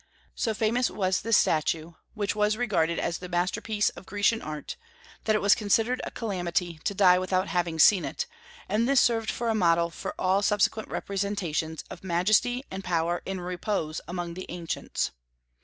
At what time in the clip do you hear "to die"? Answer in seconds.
6.85-7.19